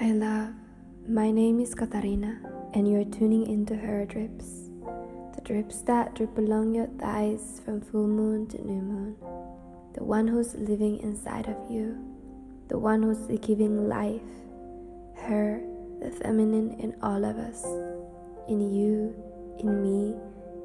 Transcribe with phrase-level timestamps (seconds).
[0.00, 0.54] Hi, love.
[1.06, 2.40] My name is Katarina,
[2.72, 4.70] and you're tuning into her drips.
[5.34, 9.16] The drips that drip along your thighs from full moon to new moon.
[9.92, 12.00] The one who's living inside of you.
[12.68, 14.24] The one who's giving life.
[15.20, 15.60] Her,
[16.00, 17.62] the feminine in all of us.
[18.48, 19.14] In you,
[19.58, 20.16] in me,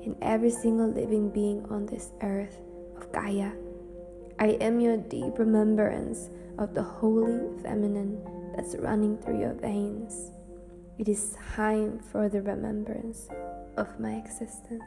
[0.02, 2.62] in every single living being on this earth
[2.96, 3.52] of Gaia.
[4.40, 8.24] I am your deep remembrance of the holy feminine
[8.56, 10.32] that's running through your veins.
[10.98, 13.28] It is time for the remembrance
[13.75, 14.84] of my existence.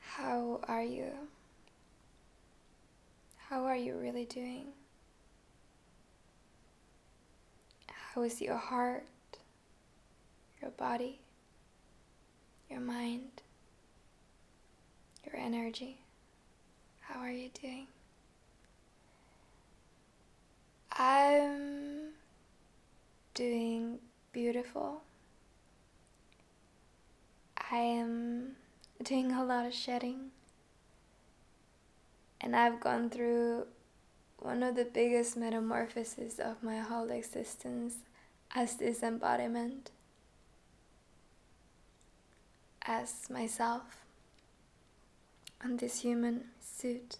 [0.00, 1.12] How are you?
[3.36, 4.66] How are you really doing?
[7.88, 9.06] How is your heart,
[10.60, 11.20] your body,
[12.70, 13.42] your mind,
[15.24, 15.98] your energy?
[17.00, 17.86] How are you doing?
[20.92, 22.10] I'm
[23.34, 23.98] doing
[24.32, 25.02] beautiful.
[27.70, 28.56] I am
[29.02, 30.30] doing a lot of shedding.
[32.40, 33.66] And I've gone through
[34.38, 37.96] one of the biggest metamorphoses of my whole existence
[38.54, 39.90] as this embodiment,
[42.88, 44.06] as myself,
[45.62, 47.18] on this human suit.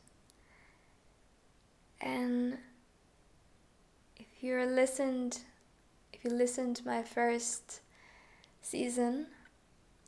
[2.00, 2.56] And
[4.16, 5.40] if you listened,
[6.12, 7.80] if you listened my first
[8.62, 9.26] season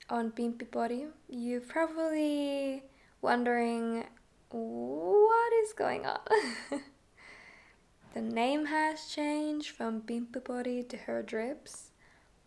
[0.08, 2.82] on Pimpy Body, you're probably
[3.20, 4.04] wondering
[4.48, 6.20] what is going on.
[8.14, 11.90] the name has changed from Pimpy Body to her drips.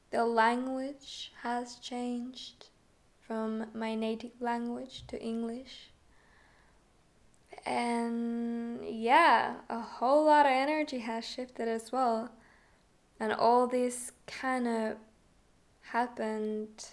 [0.09, 2.69] The language has changed
[3.25, 5.89] from my native language to English.
[7.65, 12.31] And yeah, a whole lot of energy has shifted as well.
[13.19, 14.97] And all this kind of
[15.81, 16.85] happened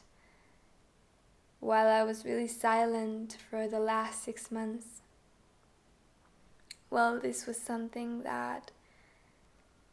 [1.58, 5.02] while I was really silent for the last six months.
[6.88, 8.70] Well, this was something that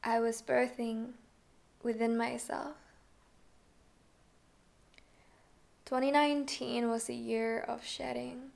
[0.04, 1.14] I was birthing
[1.84, 2.76] within myself.
[5.88, 8.50] 2019 was a year of shedding,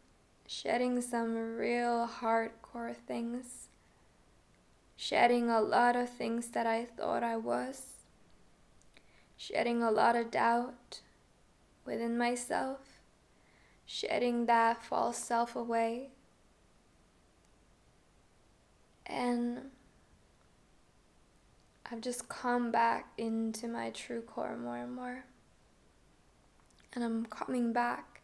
[0.46, 3.70] shedding some real hardcore things,
[4.98, 7.84] shedding a lot of things that I thought I was,
[9.38, 11.00] shedding a lot of doubt
[11.86, 13.00] within myself,
[13.86, 16.10] shedding that false self away.
[19.06, 19.72] And
[21.90, 25.24] I've just come back into my true core more and more
[26.94, 28.22] and I'm coming back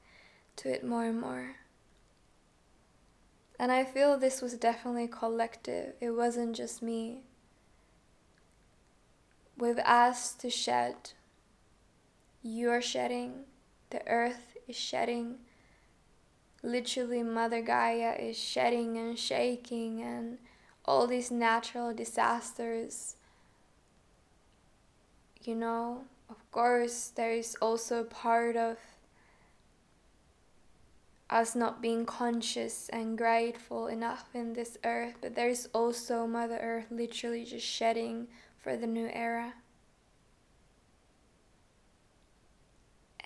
[0.57, 1.55] to it more and more.
[3.59, 7.21] And I feel this was definitely collective, it wasn't just me.
[9.57, 11.13] We've asked to shed.
[12.43, 13.45] You're shedding,
[13.89, 15.37] the earth is shedding.
[16.61, 20.37] Literally, Mother Gaia is shedding and shaking, and
[20.85, 23.15] all these natural disasters.
[25.41, 26.03] You know,
[26.51, 28.77] course, there is also part of
[31.29, 36.57] us not being conscious and grateful enough in this earth, but there is also Mother
[36.57, 38.27] Earth literally just shedding
[38.57, 39.53] for the new era.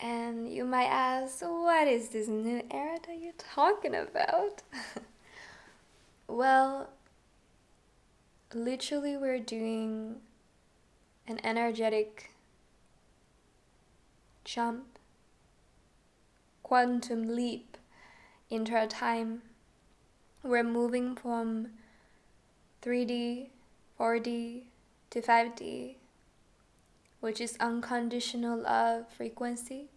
[0.01, 4.63] And you might ask, what is this new era that you're talking about?
[6.27, 6.89] well,
[8.51, 10.15] literally, we're doing
[11.27, 12.31] an energetic
[14.44, 15.00] jump,
[16.63, 17.78] quantum leap
[18.50, 19.41] into our time.
[20.44, 21.69] We're moving from
[22.81, 23.50] 3D,
[24.00, 24.62] 4D
[25.12, 25.96] to 5D,
[27.19, 29.90] which is unconditional love frequency,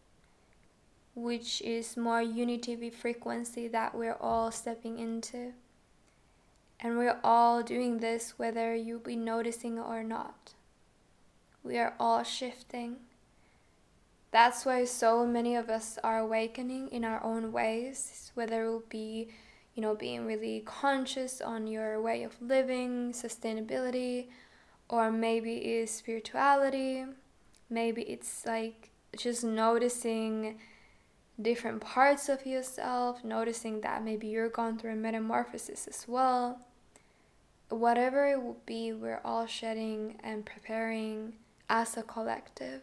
[1.14, 5.52] which is more unity with frequency that we're all stepping into.
[6.80, 10.52] And we're all doing this whether you be noticing or not.
[11.62, 12.96] We are all shifting.
[14.34, 18.82] That's why so many of us are awakening in our own ways, whether it will
[18.88, 19.28] be,
[19.76, 24.26] you know, being really conscious on your way of living, sustainability,
[24.88, 27.04] or maybe it's spirituality,
[27.70, 30.58] maybe it's like just noticing
[31.40, 36.58] different parts of yourself, noticing that maybe you're going through a metamorphosis as well.
[37.68, 41.34] Whatever it will be, we're all shedding and preparing
[41.70, 42.82] as a collective.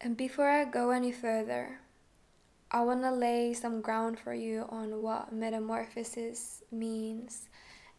[0.00, 1.80] And before I go any further,
[2.70, 7.48] I want to lay some ground for you on what metamorphosis means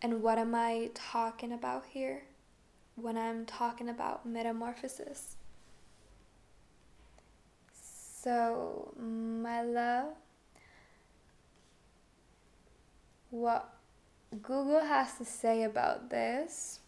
[0.01, 2.23] and what am I talking about here
[2.95, 5.37] when I'm talking about metamorphosis.
[7.73, 10.09] So, my love,
[13.29, 13.73] what
[14.41, 16.79] Google has to say about this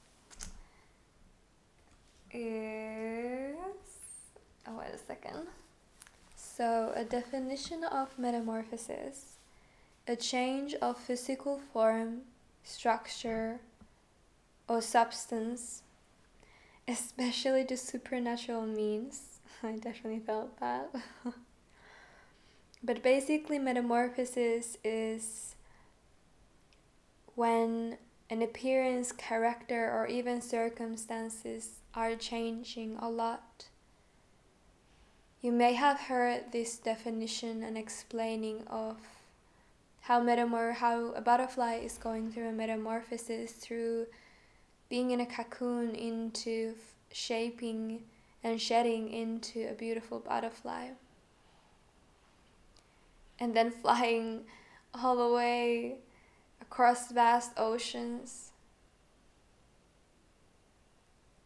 [2.32, 3.49] is.
[4.69, 5.48] Oh, wait a second.
[6.36, 9.39] So, a definition of metamorphosis
[10.10, 12.21] a change of physical form,
[12.63, 13.60] structure,
[14.68, 15.83] or substance,
[16.88, 19.39] especially the supernatural means.
[19.63, 20.89] I definitely felt that.
[22.83, 25.56] but basically, metamorphosis is
[27.36, 27.98] when
[28.31, 33.44] an appearance, character, or even circumstances are changing a lot.
[35.42, 38.98] You may have heard this definition and explaining of
[40.02, 44.08] how metamor how a butterfly is going through a metamorphosis through
[44.90, 46.74] being in a cocoon into
[47.14, 48.02] shaping
[48.44, 50.90] and shedding into a beautiful butterfly.
[53.40, 54.42] And then flying
[54.94, 56.00] all the way
[56.62, 58.52] across vast oceans.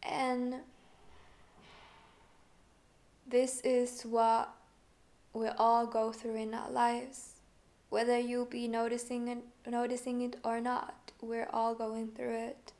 [0.02, 0.56] And
[3.26, 4.54] this is what
[5.32, 7.34] we all go through in our lives.
[7.88, 12.72] Whether you be noticing it, noticing it or not, we're all going through it.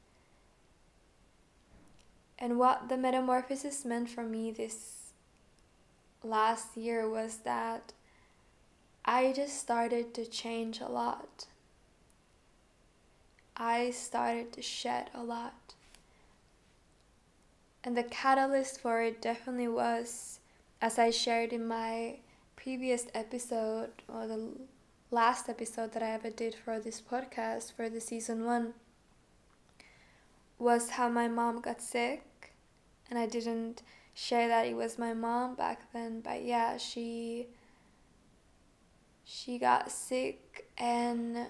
[2.38, 5.12] And what the metamorphosis meant for me this
[6.23, 7.93] last year was that
[9.05, 11.46] I just started to change a lot.
[13.56, 15.64] I started to shed a lot.
[17.85, 20.41] And the catalyst for it definitely was,
[20.81, 22.17] as I shared in my
[22.57, 24.53] previous episode, or the
[25.11, 28.73] last episode that I ever did for this podcast, for the season one,
[30.59, 32.55] was how my mom got sick.
[33.11, 33.83] And I didn't
[34.15, 37.49] share that it was my mom back then, but yeah, she
[39.27, 41.47] she got sick and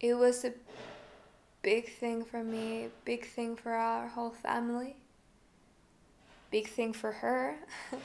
[0.00, 0.52] it was a
[1.64, 4.96] big thing for me, big thing for our whole family,
[6.50, 7.56] big thing for her.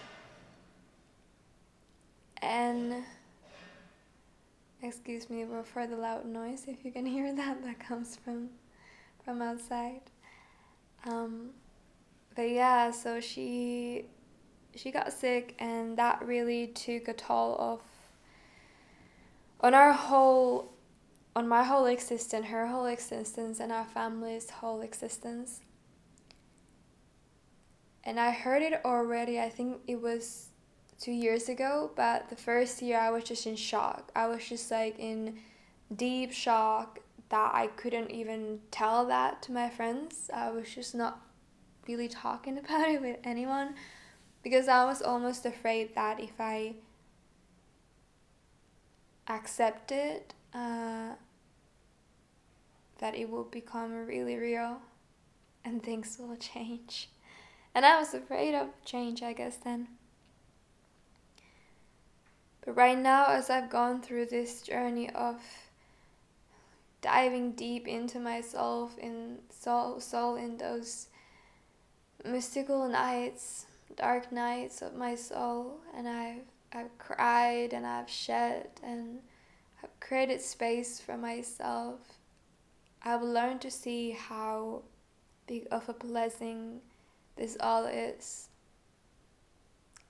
[2.42, 3.04] and
[4.82, 8.50] excuse me for the loud noise if you can hear that that comes from
[9.26, 10.02] from outside.
[11.06, 11.50] Um,
[12.36, 14.06] but yeah, so she
[14.74, 17.82] she got sick and that really took a toll of
[19.60, 20.72] on our whole
[21.40, 25.62] on my whole existence, her whole existence, and our family's whole existence.
[28.04, 30.50] And I heard it already, I think it was
[31.00, 34.12] two years ago, but the first year I was just in shock.
[34.18, 35.40] I was just like in
[35.96, 37.00] deep shock
[37.30, 40.30] that I couldn't even tell that to my friends.
[40.34, 41.22] I was just not
[41.88, 43.76] really talking about it with anyone
[44.44, 46.76] because I was almost afraid that if I
[49.30, 51.12] accepted uh,
[53.00, 54.78] that it will become really real
[55.66, 57.10] and things will change.
[57.74, 59.88] And I was afraid of change, I guess, then.
[62.66, 65.42] But right now, as I've gone through this journey of
[67.02, 71.08] diving deep into myself, in soul, soul in those
[72.26, 73.66] mystical nights,
[73.96, 79.20] dark nights of my soul, and I've I've cried and I've shed and
[79.84, 82.19] I've created space for myself.
[83.04, 84.84] I've learned to see how
[85.48, 86.82] big of a blessing
[87.36, 88.50] this all is.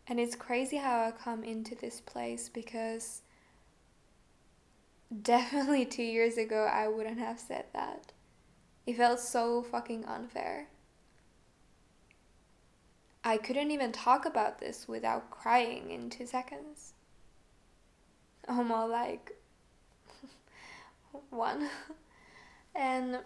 [0.08, 3.22] And it's crazy how I come into this place because
[5.22, 8.12] definitely two years ago I wouldn't have said that.
[8.88, 10.68] It felt so fucking unfair.
[13.24, 16.94] I couldn't even talk about this without crying in two seconds.
[18.52, 19.34] Oh, more like
[21.30, 21.70] one.
[22.76, 23.20] And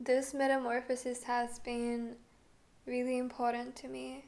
[0.00, 2.16] this metamorphosis has been
[2.86, 4.24] really important to me.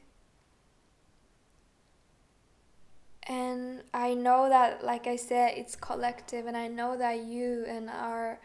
[3.27, 7.89] And I know that, like I said, it's collective, and I know that you and
[7.89, 8.39] our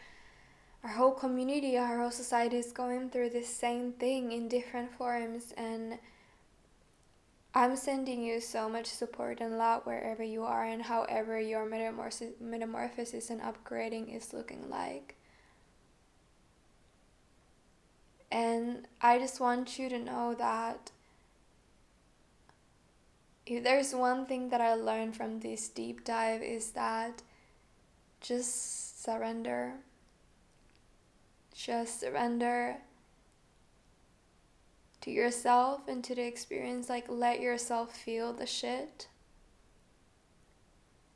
[0.83, 5.53] our whole community, our whole society is going through the same thing in different forms
[5.57, 5.99] and
[7.53, 12.35] I'm sending you so much support and love wherever you are and however your metamorphosis,
[12.41, 15.17] metamorphosis and upgrading is looking like.
[18.31, 20.93] And I just want you to know that
[23.47, 27.23] if there's one thing that I learned from this deep dive is that
[28.21, 29.73] just surrender.
[31.53, 32.77] Just surrender
[35.03, 36.89] to yourself and to the experience.
[36.89, 39.09] Like, let yourself feel the shit.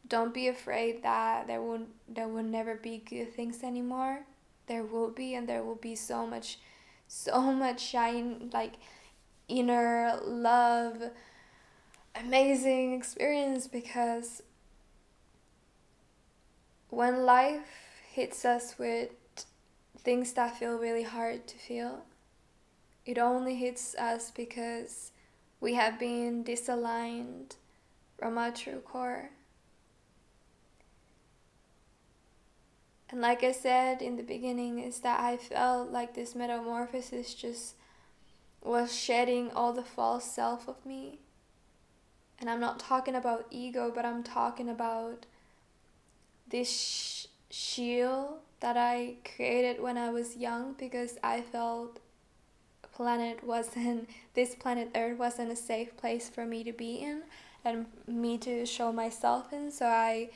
[0.06, 4.26] Don't be afraid that there will there will never be good things anymore.
[4.66, 6.58] There will be, and there will be so much,
[7.08, 8.74] so much shine like
[9.48, 11.10] inner love,
[12.14, 14.42] amazing experience because
[16.88, 17.66] when life
[18.12, 19.10] hits us with
[19.98, 22.04] things that feel really hard to feel,
[23.06, 25.12] it only hits us because
[25.60, 27.56] we have been disaligned
[28.18, 29.30] from our true core.
[33.10, 37.74] And like I said in the beginning, is that I felt like this metamorphosis just
[38.62, 41.18] was shedding all the false self of me.
[42.40, 45.26] And I'm not talking about ego, but I'm talking about
[46.48, 52.00] this sh- shield that I created when I was young because I felt
[52.94, 57.22] planet wasn't this planet Earth wasn't a safe place for me to be in
[57.64, 59.70] and me to show myself in.
[59.70, 60.30] So I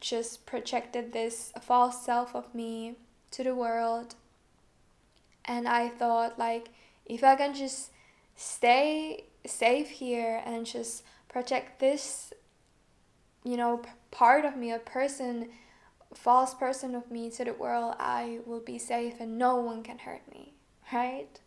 [0.00, 2.96] just projected this false self of me
[3.32, 4.14] to the world.
[5.44, 6.68] And I thought like
[7.04, 7.90] if I can just
[8.36, 12.32] stay safe here and just project this
[13.44, 13.80] you know
[14.10, 15.48] part of me a person
[16.14, 19.98] false person of me to the world i will be safe and no one can
[19.98, 20.52] hurt me
[20.92, 21.40] right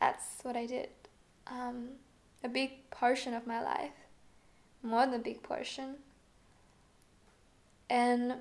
[0.00, 0.88] that's what i did
[1.46, 1.88] um,
[2.44, 3.92] a big portion of my life
[4.82, 5.96] more than a big portion
[7.90, 8.34] and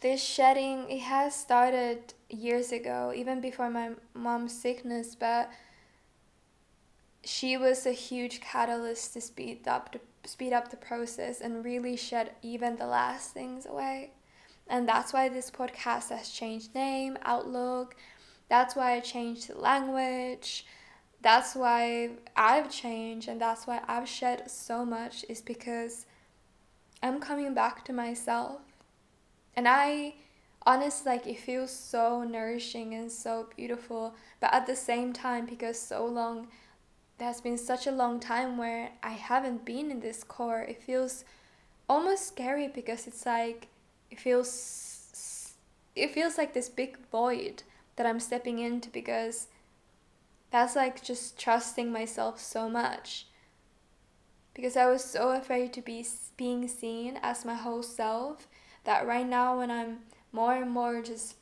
[0.00, 5.50] this shedding it has started years ago even before my mom's sickness but
[7.24, 11.96] she was a huge catalyst to speed up the speed up the process and really
[11.96, 14.12] shed even the last things away.
[14.68, 17.96] And that's why this podcast has changed name, outlook.
[18.50, 20.66] That's why I changed the language.
[21.22, 26.04] That's why I've changed and that's why I've shed so much is because
[27.00, 28.60] I'm coming back to myself.
[29.54, 30.14] And I
[30.66, 35.78] honestly like it feels so nourishing and so beautiful, but at the same time because
[35.78, 36.48] so long
[37.18, 40.62] there's been such a long time where I haven't been in this core.
[40.62, 41.24] It feels
[41.88, 43.68] almost scary because it's like
[44.10, 45.54] it feels
[45.94, 47.62] it feels like this big void
[48.00, 49.48] that I'm stepping into because
[50.50, 53.26] that's like just trusting myself so much.
[54.54, 56.06] Because I was so afraid to be
[56.38, 58.48] being seen as my whole self
[58.84, 59.98] that right now when I'm
[60.32, 61.34] more and more just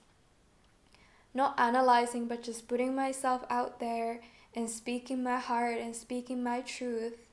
[1.33, 4.21] not analyzing but just putting myself out there
[4.53, 7.29] and speaking my heart and speaking my truth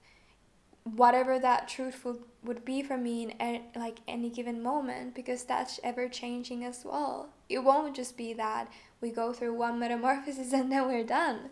[0.83, 5.43] whatever that truth would, would be for me in any, like any given moment because
[5.45, 8.67] that's ever changing as well it won't just be that
[9.01, 11.49] we go through one metamorphosis and then we're done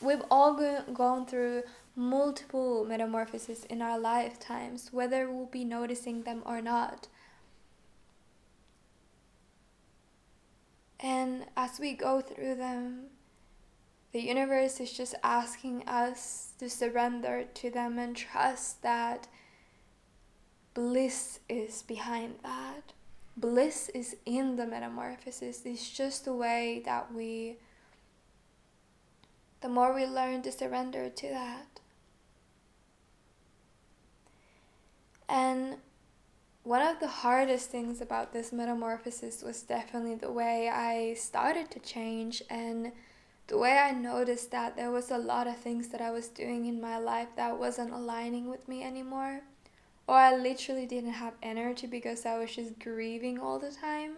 [0.00, 1.62] we've all go- gone through
[1.94, 7.08] multiple metamorphoses in our lifetimes whether we'll be noticing them or not
[11.00, 13.04] and as we go through them
[14.12, 19.26] the universe is just asking us to surrender to them and trust that
[20.74, 22.92] bliss is behind that.
[23.36, 25.62] Bliss is in the metamorphosis.
[25.64, 27.56] It's just the way that we,
[29.60, 31.80] the more we learn to surrender to that.
[35.28, 35.76] And
[36.62, 41.80] one of the hardest things about this metamorphosis was definitely the way I started to
[41.80, 42.92] change and
[43.48, 46.66] the way I noticed that there was a lot of things that I was doing
[46.66, 49.40] in my life that wasn't aligning with me anymore.
[50.12, 54.16] Or I literally didn't have energy because I was just grieving all the time.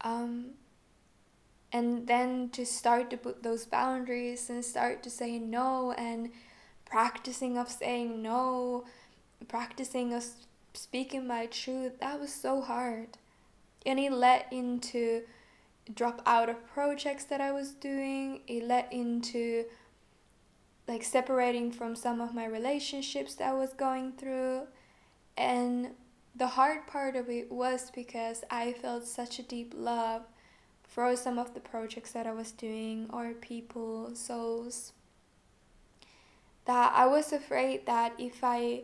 [0.00, 0.52] Um,
[1.70, 6.30] and then to start to put those boundaries and start to say no and
[6.86, 8.86] practicing of saying no,
[9.48, 10.24] practicing of
[10.72, 13.18] speaking my truth, that was so hard.
[13.84, 15.24] And it led into
[15.94, 18.40] drop out of projects that I was doing.
[18.46, 19.66] It led into
[20.88, 24.68] like separating from some of my relationships that I was going through.
[25.36, 25.90] And
[26.34, 30.22] the hard part of it was because I felt such a deep love
[30.82, 34.92] for some of the projects that I was doing or people, souls,
[36.64, 38.82] that I was afraid that if I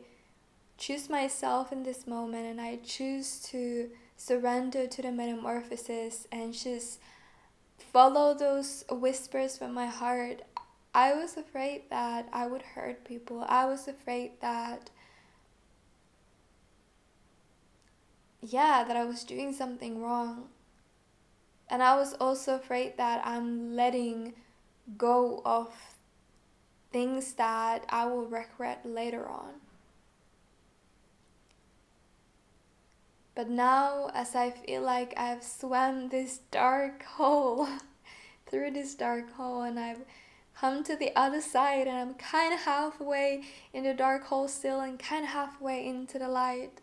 [0.78, 6.98] choose myself in this moment and I choose to surrender to the metamorphosis and just
[7.78, 10.42] follow those whispers from my heart,
[10.94, 13.44] I was afraid that I would hurt people.
[13.48, 14.90] I was afraid that,
[18.42, 20.48] yeah, that I was doing something wrong.
[21.70, 24.34] And I was also afraid that I'm letting
[24.98, 25.72] go of
[26.92, 29.54] things that I will regret later on.
[33.34, 37.66] But now, as I feel like I've swam this dark hole,
[38.46, 40.04] through this dark hole, and I've
[40.54, 44.80] come to the other side, and I'm kind of halfway in the dark hole still,
[44.80, 46.81] and kind of halfway into the light,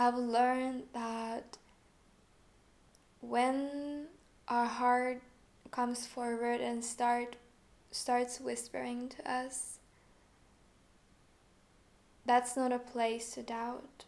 [0.00, 1.58] I've learned that
[3.20, 4.06] when
[4.46, 5.20] our heart
[5.72, 7.34] comes forward and start
[7.90, 9.80] starts whispering to us,
[12.24, 14.04] that's not a place to doubt.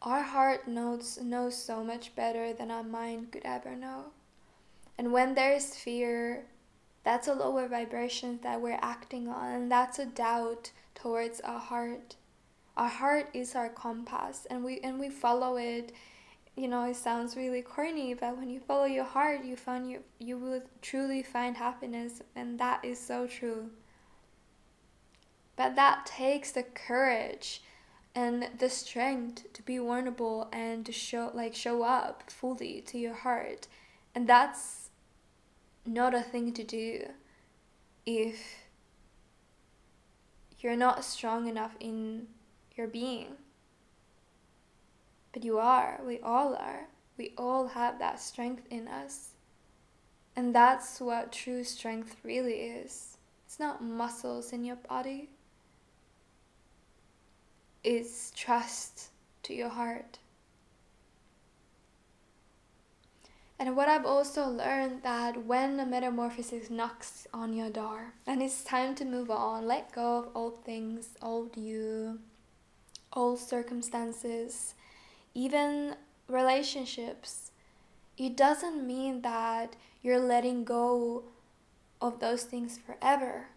[0.00, 4.04] Our heart knows knows so much better than our mind could ever know.
[4.96, 6.46] And when there is fear,
[7.04, 12.16] that's a lower vibration that we're acting on, and that's a doubt towards our heart.
[12.76, 15.92] Our heart is our compass, and we and we follow it.
[16.56, 20.02] You know, it sounds really corny, but when you follow your heart, you find you
[20.18, 23.70] you will truly find happiness, and that is so true.
[25.56, 27.62] But that takes the courage
[28.16, 33.14] and the strength to be vulnerable and to show like show up fully to your
[33.14, 33.68] heart
[34.14, 34.88] and that's
[35.84, 37.06] not a thing to do
[38.06, 38.64] if
[40.58, 42.26] you're not strong enough in
[42.76, 43.36] your being.
[45.32, 46.88] But you are we all are.
[47.18, 49.30] We all have that strength in us.
[50.34, 53.16] And that's what true strength really is.
[53.46, 55.30] It's not muscles in your body.
[57.82, 59.08] It's trust
[59.44, 60.18] to your heart.
[63.58, 68.62] And what I've also learned that when a metamorphosis knocks on your door and it's
[68.62, 72.18] time to move on, let go of old things, old you,
[73.16, 74.74] old circumstances,
[75.34, 75.96] even
[76.28, 77.50] relationships,
[78.16, 81.24] it doesn't mean that you're letting go
[82.00, 83.48] of those things forever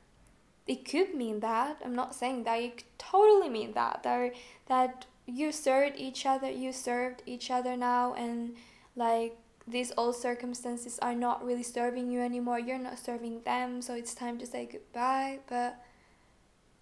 [0.69, 1.81] it could mean that.
[1.83, 2.61] I'm not saying that.
[2.61, 4.03] It could totally mean that.
[4.03, 4.35] That
[4.67, 6.49] that you served each other.
[6.51, 8.55] You served each other now, and
[8.95, 9.35] like
[9.67, 12.59] these old circumstances are not really serving you anymore.
[12.59, 15.39] You're not serving them, so it's time to say goodbye.
[15.47, 15.83] But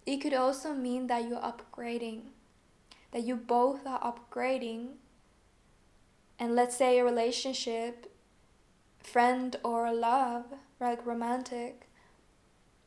[0.04, 2.20] it could also mean that you're upgrading,
[3.12, 4.94] that you both are upgrading.
[6.38, 8.12] And let's say a relationship,
[9.02, 10.44] friend or love,
[10.80, 11.88] like romantic,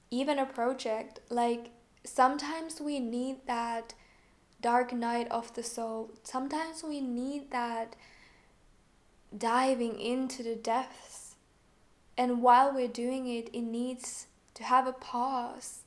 [0.10, 1.72] even a project, like
[2.04, 3.94] sometimes we need that
[4.62, 6.12] dark night of the soul.
[6.24, 7.96] Sometimes we need that
[9.36, 11.36] diving into the depths.
[12.18, 15.84] And while we're doing it, it needs to have a pause.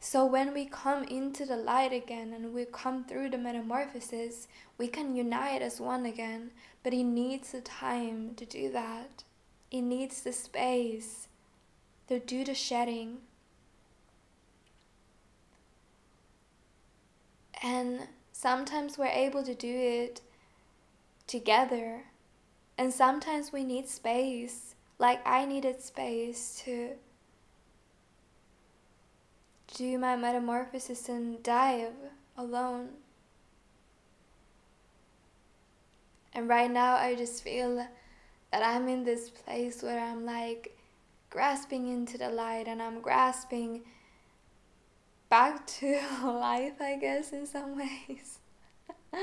[0.00, 4.88] So when we come into the light again and we come through the metamorphosis, we
[4.88, 6.52] can unite as one again.
[6.82, 9.24] But it needs the time to do that.
[9.70, 11.28] It needs the space
[12.08, 13.18] to do the shedding.
[17.62, 20.20] And sometimes we're able to do it
[21.26, 22.04] together,
[22.78, 24.74] and sometimes we need space.
[24.98, 26.90] Like I needed space to
[29.74, 31.92] do my metamorphosis and dive
[32.36, 32.90] alone.
[36.32, 40.76] And right now, I just feel that I'm in this place where I'm like,
[41.30, 43.82] grasping into the light and I'm grasping
[45.28, 48.38] back to life, I guess, in some ways.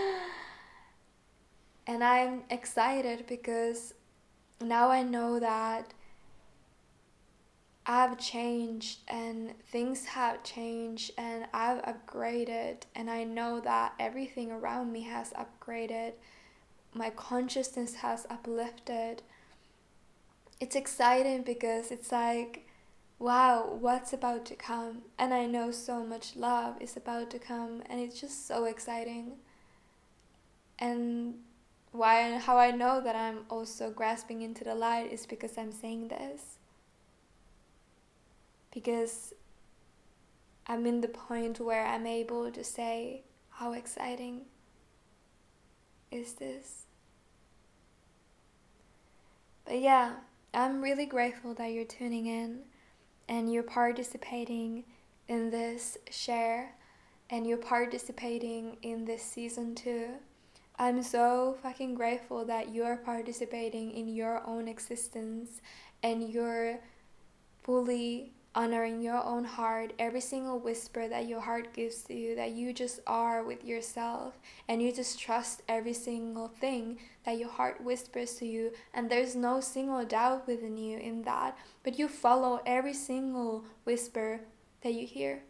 [1.88, 3.94] and I'm excited because
[4.62, 5.94] now I know that
[7.88, 14.92] I've changed and things have changed and I've upgraded and I know that everything around
[14.92, 16.14] me has upgraded.
[16.94, 19.22] My consciousness has uplifted
[20.60, 22.66] it's exciting because it's like,
[23.20, 25.04] wow, what's about to come?
[25.18, 29.34] And I know so much love is about to come, and it's just so exciting.
[30.80, 31.36] And
[31.92, 35.72] why and how I know that I'm also grasping into the light is because I'm
[35.72, 36.55] saying this.
[38.76, 39.34] Because
[40.68, 44.42] I'm in the point where I'm able to say, how exciting
[46.12, 46.86] is this?
[49.66, 50.18] But yeah,
[50.54, 52.62] I'm really grateful that you're tuning in
[53.28, 54.84] and you're participating
[55.28, 56.76] in this share.
[57.30, 60.10] and you're participating in this season too.
[60.78, 65.62] I'm so fucking grateful that you're participating in your own existence
[66.04, 66.80] and you're
[67.64, 72.52] fully honoring your own heart, every single whisper that your heart gives to you, that
[72.52, 74.40] you just are with yourself
[74.70, 79.36] and you just trust every single thing that your heart whispers to you, and there's
[79.36, 84.40] no single doubt within you in that, but you follow every single whisper
[84.82, 85.42] that you hear.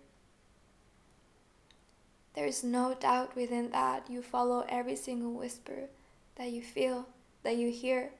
[2.34, 4.10] There's no doubt within that.
[4.10, 5.90] You follow every single whisper
[6.36, 7.08] that you feel,
[7.44, 8.12] that you hear,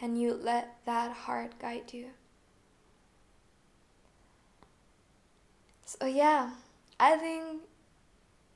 [0.00, 2.06] and you let that heart guide you.
[5.84, 6.50] So, yeah,
[6.98, 7.62] I think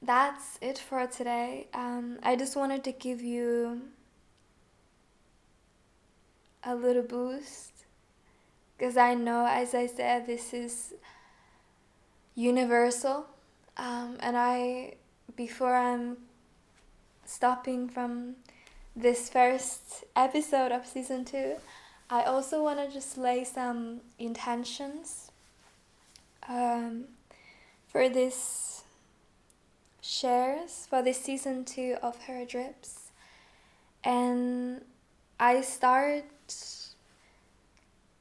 [0.03, 1.69] that's it for today.
[1.75, 3.83] Um, I just wanted to give you
[6.65, 7.73] a little boost
[8.77, 10.95] because I know, as I said, this is
[12.35, 13.27] universal.
[13.77, 14.95] Um, and I,
[15.37, 16.17] before I'm
[17.25, 18.37] stopping from
[18.99, 21.55] this first episode of season two,
[22.11, 25.31] I also want to just lay some intentions
[26.49, 27.05] um,
[27.87, 28.83] for this
[30.01, 33.13] shares for this season two of her drips,
[34.03, 34.85] and
[35.39, 36.25] I start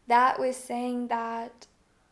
[0.06, 1.66] that with saying that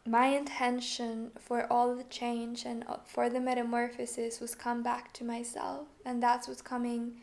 [0.08, 5.88] my intention for all the change and for the metamorphosis was come back to myself,
[6.04, 7.17] and that's what's coming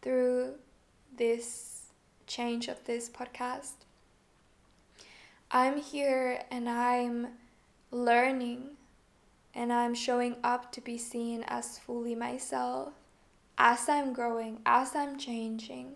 [0.00, 0.54] through
[1.16, 1.90] this
[2.26, 3.74] change of this podcast.
[5.50, 7.28] I'm here and I'm
[7.90, 8.70] learning
[9.54, 12.92] and I'm showing up to be seen as fully myself
[13.58, 15.94] as I'm growing, as I'm changing.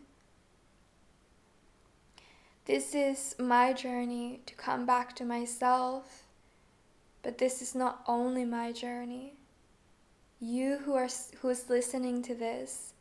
[2.65, 6.25] This is my journey to come back to myself,
[7.23, 9.35] but this is not only my journey.
[10.41, 11.09] You who are
[11.41, 12.95] who is listening to this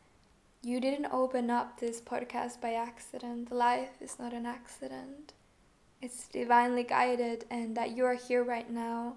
[0.62, 3.52] you didn't open up this podcast by accident.
[3.52, 5.34] Life is not an accident.
[6.02, 9.16] It's divinely guided, and that you are here right now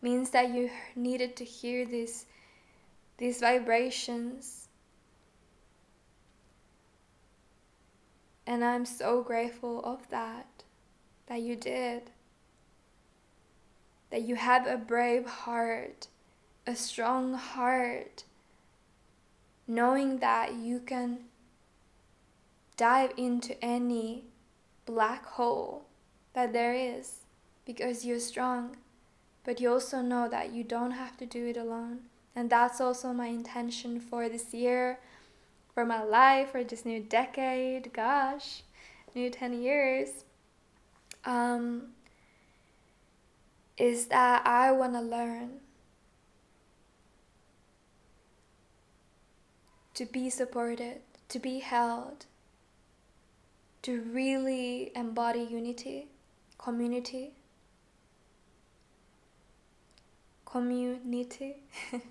[0.00, 2.26] means that you needed to hear these,
[3.18, 4.68] these vibrations.
[8.46, 10.46] And I'm so grateful of that,
[11.26, 12.10] that you did.
[14.10, 16.06] That you have a brave heart,
[16.66, 18.24] a strong heart
[19.66, 21.18] knowing that you can
[22.76, 24.24] dive into any
[24.84, 25.86] black hole
[26.34, 27.20] that there is
[27.64, 28.76] because you're strong.
[29.44, 32.00] But you also know that you don't have to do it alone.
[32.34, 34.98] And that's also my intention for this year,
[35.72, 37.92] for my life, for this new decade.
[37.92, 38.62] Gosh,
[39.14, 40.24] new 10 years.
[41.24, 41.88] Um,
[43.76, 45.60] is that I want to learn
[49.96, 52.26] to be supported, to be held,
[53.80, 56.08] to really embody unity,
[56.58, 57.32] community,
[60.44, 61.56] community.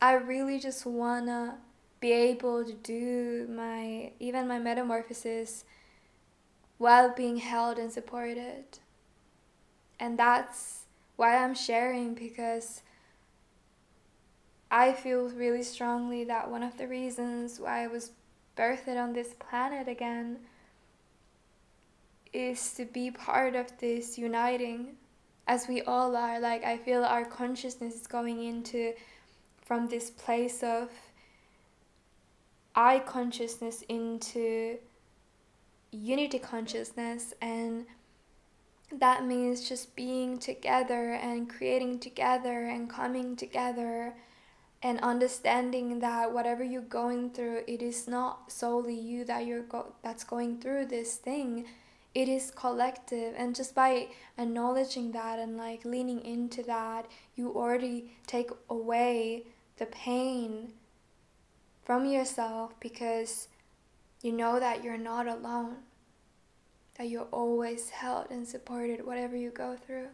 [0.00, 1.58] I really just wanna
[2.00, 5.64] be able to do my even my metamorphosis
[6.78, 8.64] while being held and supported.
[10.00, 10.84] And that's
[11.16, 12.82] why I'm sharing because
[14.70, 18.10] I feel really strongly that one of the reasons why I was
[18.56, 20.38] birthed on this planet again
[22.32, 24.96] is to be part of this uniting
[25.46, 26.40] as we all are.
[26.40, 28.92] Like i feel our consciousness is going into
[29.64, 30.90] from this place of
[32.74, 34.76] i consciousness into
[35.90, 37.86] unity consciousness and
[38.92, 44.14] that means just being together and creating together and coming together
[44.82, 49.94] and understanding that whatever you're going through it is not solely you that you're go-
[50.02, 51.66] that's going through this thing.
[52.14, 53.34] It is collective.
[53.36, 54.08] And just by
[54.38, 59.44] acknowledging that and like leaning into that you already take away
[59.76, 60.72] the pain
[61.84, 63.48] from yourself because
[64.22, 65.76] you know that you're not alone
[66.98, 70.08] that you're always held and supported whatever you go through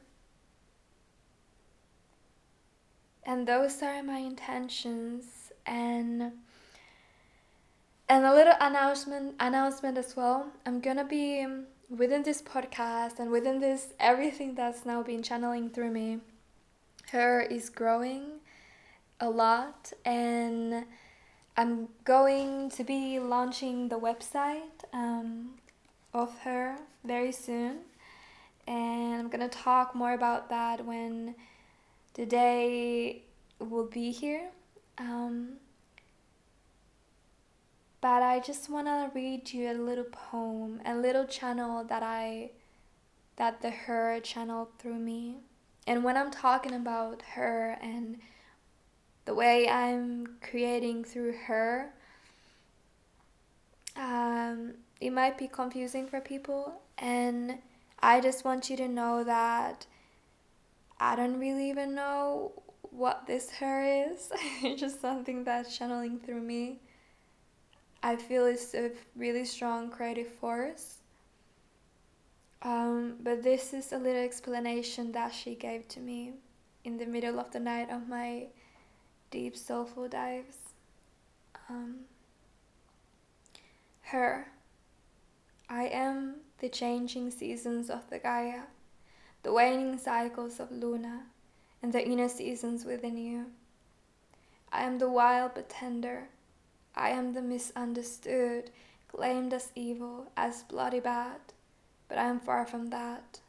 [3.25, 5.53] and those are my intentions.
[5.67, 6.33] And
[8.09, 10.47] and a little announcement announcement as well.
[10.67, 11.47] I'm gonna be
[11.89, 16.21] within this podcast and within this everything that's now been channeling through me
[17.11, 18.41] her is growing
[19.21, 19.93] a lot.
[20.05, 20.85] And
[21.57, 25.51] i'm going to be launching the website um,
[26.15, 27.81] of her very soon.
[28.67, 31.35] And i'm gonna talk more about that when
[32.15, 33.23] today
[33.59, 34.51] will be here.
[34.99, 35.55] Um,
[38.01, 42.51] but I just want to read you a little poem, a little channel that I
[43.37, 45.37] that the her channeled through me.
[45.87, 48.19] And when I'm talking about her and
[49.25, 51.93] the way I'm creating through her,
[53.97, 56.83] um, it might be confusing for people.
[56.99, 57.59] And
[58.01, 59.87] I just want you to know that
[61.03, 64.31] I don't really even know what this her is.
[64.63, 66.79] it's just something that's channeling through me.
[68.05, 70.99] I feel it's a really strong creative force.
[72.63, 76.35] Um, but this is a little explanation that she gave to me
[76.85, 78.47] in the middle of the night of my
[79.33, 80.57] deep soulful dives.
[81.69, 82.03] Um,
[84.03, 84.53] her.
[85.69, 88.63] I am the changing seasons of the Gaia,
[89.43, 91.25] the waning cycles of Luna,
[91.83, 93.47] and the inner seasons within you.
[94.73, 96.29] I am the wild but tender.
[96.95, 98.71] I am the misunderstood,
[99.09, 101.41] claimed as evil, as bloody bad
[102.13, 103.41] but I am far from that.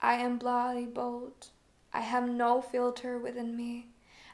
[0.00, 1.48] I am bloody bold.
[1.92, 3.88] I have no filter within me,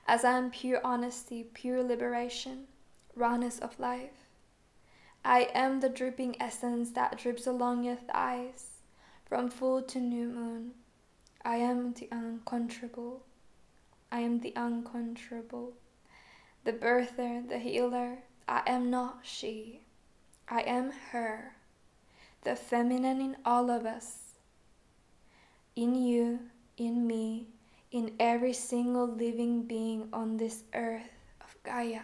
[0.06, 2.68] as I am pure honesty, pure liberation,
[3.16, 4.28] rawness of life.
[5.24, 8.79] I am the dripping essence that drips along your thighs,
[9.30, 10.72] from full to new moon.
[11.42, 13.22] I am the unconquerable.
[14.12, 15.72] I am the unconquerable.
[16.64, 18.18] The birther, the healer.
[18.46, 19.80] I am not she.
[20.48, 21.54] I am her
[22.42, 24.34] the feminine in all of us,
[25.76, 26.40] in you,
[26.76, 27.46] in me,
[27.90, 32.02] in every single living being on this earth of Gaia.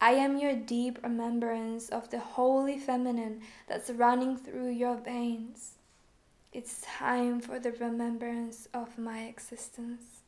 [0.00, 5.72] I am your deep remembrance of the holy feminine that's running through your veins.
[6.52, 10.22] It's time for the remembrance of my existence.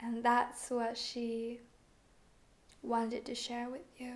[0.00, 1.60] And that's what she
[2.82, 4.14] wanted to share with you.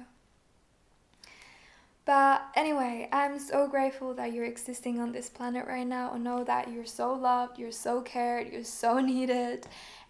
[2.04, 6.12] But anyway, I'm so grateful that you're existing on this planet right now.
[6.12, 9.66] I know that you're so loved, you're so cared, you're so needed.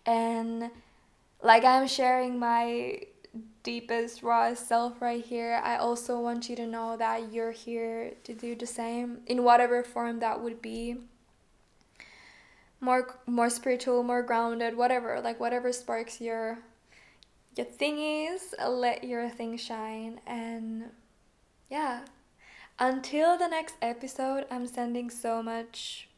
[0.07, 0.71] And
[1.43, 3.01] like I'm sharing my
[3.63, 8.35] deepest, rawest self right here, I also want you to know that you're here to
[8.35, 10.97] do the same in whatever form that would be.
[12.81, 16.59] More more spiritual, more grounded, whatever, like whatever sparks your
[17.57, 20.91] your thingies, let your thing shine and
[21.71, 22.03] yeah.
[22.79, 26.09] Until the next episode, I'm sending so much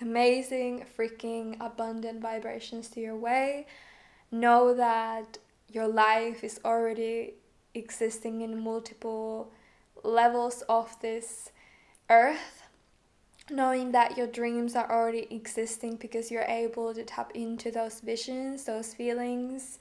[0.00, 3.66] amazing, freaking abundant vibrations to your way.
[4.34, 5.38] Know that
[5.70, 7.34] your life is already
[7.72, 9.52] existing in multiple
[10.02, 11.52] levels of this
[12.10, 12.64] earth.
[13.48, 18.64] Knowing that your dreams are already existing because you're able to tap into those visions,
[18.64, 19.78] those feelings,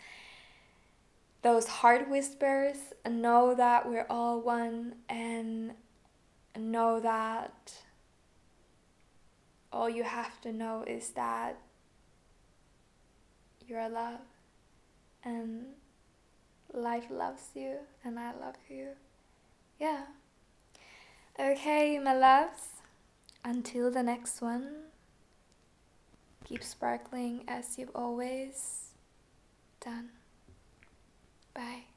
[1.42, 5.74] those heart whispers and know that we're all one and
[6.56, 7.74] know that
[9.72, 11.58] all you have to know is that
[13.68, 14.20] you're love
[15.24, 15.66] and
[16.74, 18.90] life loves you and I love you.
[19.80, 20.04] Yeah.
[21.40, 22.82] Okay, my loves.
[23.46, 24.86] Until the next one,
[26.46, 28.94] keep sparkling as you've always
[29.82, 30.10] done.
[31.54, 31.93] Bye.